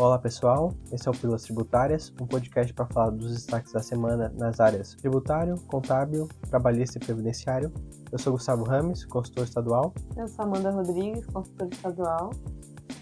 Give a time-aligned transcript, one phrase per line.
[0.00, 4.30] Olá pessoal, esse é o Pílulas Tributárias, um podcast para falar dos destaques da semana
[4.30, 7.70] nas áreas tributário, contábil, trabalhista e previdenciário.
[8.10, 9.92] Eu sou Gustavo Rames, consultor estadual.
[10.16, 12.30] Eu sou Amanda Rodrigues, consultor estadual.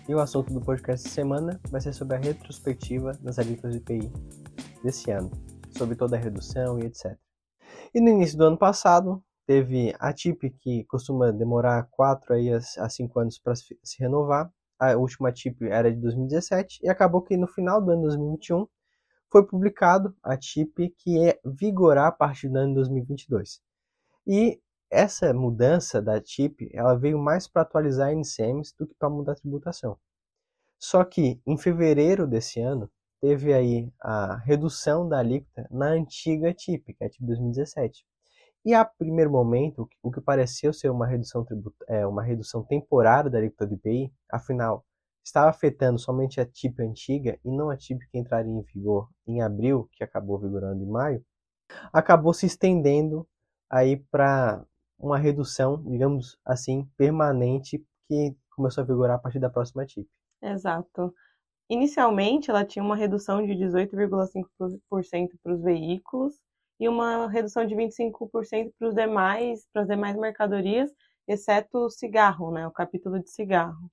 [0.08, 3.78] E o assunto do podcast de semana vai ser sobre a retrospectiva das alíquotas de
[3.78, 4.12] IPI
[4.82, 5.30] desse ano,
[5.70, 7.16] sobre toda a redução e etc.
[7.94, 12.34] E no início do ano passado, teve a TIP, que costuma demorar 4
[12.80, 17.37] a 5 anos para se renovar, a última TIP era de 2017 e acabou que
[17.37, 18.66] no final do ano 2021
[19.30, 23.60] foi publicado a TIP que é vigorar a partir do ano 2022.
[24.27, 24.60] E
[24.91, 29.32] essa mudança da TIP, ela veio mais para atualizar a NCMs do que para mudar
[29.32, 29.98] a tributação.
[30.79, 32.90] Só que em fevereiro desse ano
[33.20, 38.06] teve aí a redução da alíquota na antiga TIP, que é a TIP 2017.
[38.68, 41.42] E a primeiro momento, o que pareceu ser uma redução,
[41.88, 44.84] é, uma redução temporária da alíquota do IPI, afinal,
[45.24, 49.40] estava afetando somente a TIP antiga e não a TIP que entraria em vigor em
[49.40, 51.24] abril, que acabou vigorando em maio,
[51.90, 53.26] acabou se estendendo
[53.70, 54.62] aí para
[54.98, 60.06] uma redução, digamos assim, permanente que começou a vigorar a partir da próxima TIP.
[60.43, 61.15] Exato.
[61.71, 66.38] Inicialmente, ela tinha uma redução de 18,5% para os veículos
[66.78, 70.91] e uma redução de 25% para os demais, para as demais mercadorias,
[71.26, 73.91] exceto o cigarro, né, o capítulo de cigarro.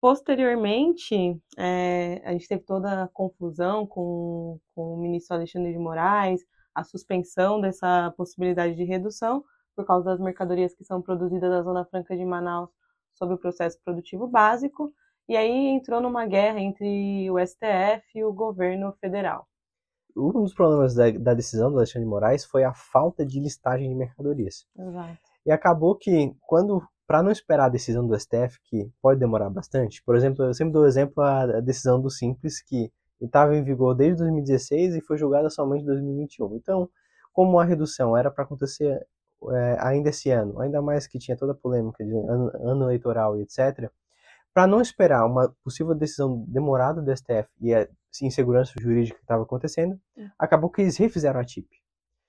[0.00, 6.42] Posteriormente, é, a gente teve toda a confusão com, com o ministro Alexandre de Moraes,
[6.74, 9.44] a suspensão dessa possibilidade de redução
[9.76, 12.70] por causa das mercadorias que são produzidas na Zona Franca de Manaus
[13.14, 14.92] sob o processo produtivo básico,
[15.28, 19.49] e aí entrou numa guerra entre o STF e o governo federal
[20.20, 23.88] um dos problemas da, da, decisão do Alexandre de Moraes foi a falta de listagem
[23.88, 24.66] de mercadorias.
[24.78, 25.18] Exato.
[25.46, 30.02] E acabou que, quando, para não esperar a decisão do STF, que pode demorar bastante,
[30.04, 34.18] por exemplo, eu sempre dou exemplo a decisão do Simples, que estava em vigor desde
[34.18, 36.56] 2016 e foi julgada somente em 2021.
[36.56, 36.88] Então,
[37.32, 39.06] como a redução era para acontecer
[39.50, 43.38] é, ainda esse ano, ainda mais que tinha toda a polêmica de ano, ano eleitoral
[43.38, 43.90] e etc.,
[44.52, 47.72] para não esperar uma possível decisão demorada do STF e
[48.22, 50.28] insegurança jurídica que estava acontecendo, é.
[50.38, 51.68] acabou que eles refizeram a TIP.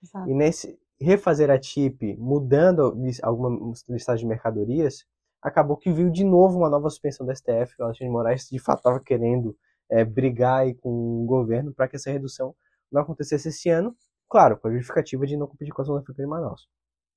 [0.01, 0.29] Exato.
[0.29, 5.05] E nesse refazer a TIP, mudando alguma listagem de mercadorias,
[5.41, 7.75] acabou que viu de novo uma nova suspensão do STF.
[7.79, 9.57] O Alexandre de Moraes de fato estava querendo
[9.89, 12.55] é, brigar com o governo para que essa redução
[12.91, 13.95] não acontecesse esse ano,
[14.29, 16.67] claro, com a justificativa de não competir com a Zona Franca de Manaus.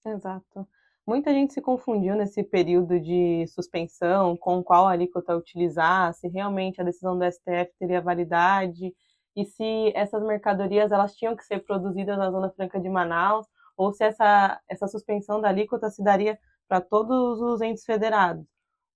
[0.07, 0.67] Exato.
[1.07, 6.85] Muita gente se confundiu nesse período de suspensão com qual alíquota utilizar, se realmente a
[6.85, 8.95] decisão do STF teria validade
[9.37, 13.93] e se essas mercadorias elas tinham que ser produzidas na Zona Franca de Manaus ou
[13.93, 18.47] se essa, essa suspensão da alíquota se daria para todos os entes federados.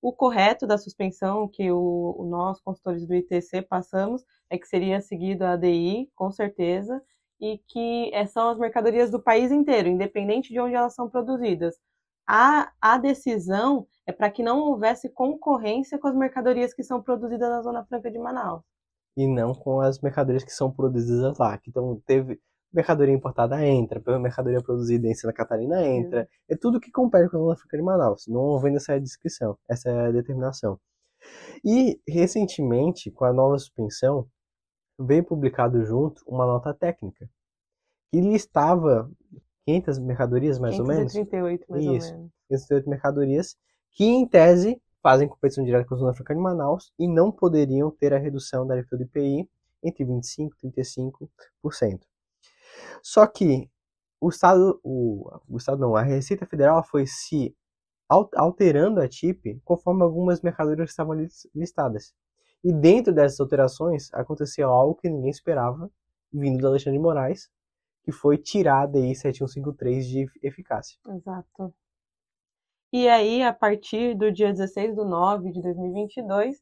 [0.00, 5.44] O correto da suspensão que o, nós, consultores do ITC, passamos é que seria seguido
[5.44, 7.02] a ADI, com certeza,
[7.40, 11.76] e que eh, são as mercadorias do país inteiro, independente de onde elas são produzidas
[12.28, 17.48] a, a decisão é para que não houvesse concorrência com as mercadorias que são produzidas
[17.48, 18.62] na Zona Franca de Manaus.
[19.16, 21.58] E não com as mercadorias que são produzidas lá.
[21.66, 22.38] Então, teve
[22.70, 26.24] mercadoria importada entra, mercadoria produzida em Santa Catarina entra.
[26.24, 26.28] Sim.
[26.50, 28.26] É tudo que compete com a Zona Franca de Manaus.
[28.28, 30.78] Não vem nessa descrição, essa é determinação.
[31.64, 34.28] E, recentemente, com a nova suspensão,
[34.98, 37.28] veio publicado junto uma nota técnica
[38.12, 39.10] que listava
[39.68, 41.86] 500 mercadorias, mais 538, ou menos?
[41.86, 42.32] mais Isso, ou menos.
[42.48, 43.56] 538 mercadorias,
[43.92, 47.90] que em tese fazem competição direta com a Zona Franca de Manaus e não poderiam
[47.90, 49.48] ter a redução da alíquota do IPI
[49.82, 52.00] entre 25% e 35%.
[53.02, 53.70] Só que
[54.18, 57.54] o Estado, o, o Estado não, a Receita Federal foi se
[58.08, 61.14] alterando a TIP conforme algumas mercadorias estavam
[61.54, 62.14] listadas.
[62.64, 65.90] E dentro dessas alterações aconteceu algo que ninguém esperava,
[66.32, 67.50] vindo do Alexandre de Moraes,
[68.08, 70.98] que foi tirar a DI 7153 de eficácia.
[71.10, 71.74] Exato.
[72.90, 76.56] E aí, a partir do dia 16 de 9 de 2022,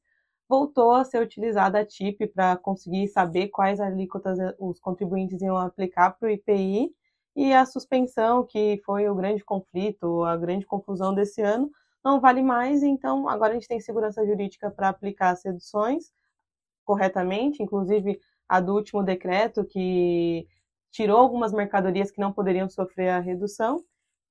[0.49, 6.19] voltou a ser utilizada a TIP para conseguir saber quais alíquotas os contribuintes iam aplicar
[6.19, 6.93] para o IPI
[7.37, 11.71] e a suspensão, que foi o grande conflito, a grande confusão desse ano,
[12.05, 16.11] não vale mais, então agora a gente tem segurança jurídica para aplicar as reduções
[16.85, 20.49] corretamente, inclusive a do último decreto que
[20.91, 23.83] tirou algumas mercadorias que não poderiam sofrer a redução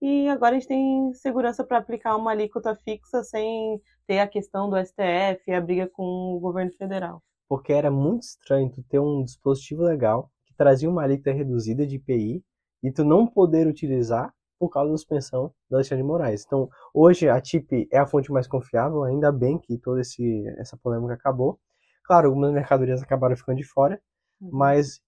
[0.01, 4.69] e agora a gente tem segurança para aplicar uma alíquota fixa sem ter a questão
[4.69, 6.03] do STF e a briga com
[6.35, 7.21] o governo federal.
[7.47, 11.95] Porque era muito estranho tu ter um dispositivo legal que trazia uma alíquota reduzida de
[11.95, 12.43] IPI
[12.83, 16.43] e tu não poder utilizar por causa da suspensão do Alexandre de Moraes.
[16.45, 20.77] Então, hoje a TIP é a fonte mais confiável, ainda bem que toda esse, essa
[20.77, 21.59] polêmica acabou.
[22.03, 23.99] Claro, algumas mercadorias acabaram ficando de fora,
[24.41, 24.49] Uhum.
[24.51, 24.99] mas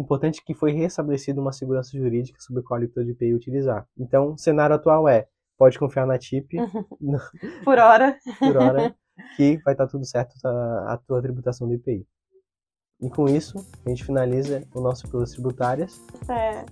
[0.00, 3.86] importante é que foi restabelecida uma segurança jurídica sobre qual alíquota de IPI utilizar.
[3.98, 5.26] Então, o cenário atual é,
[5.58, 6.56] pode confiar na TIP
[7.64, 8.16] Por hora.
[8.38, 8.94] por hora,
[9.36, 12.06] que vai estar tudo certo a, a tua tributação do IPI.
[13.02, 16.00] E com isso, a gente finaliza o nosso Pílulas Tributárias.
[16.28, 16.64] É.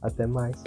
[0.00, 0.62] Até mais.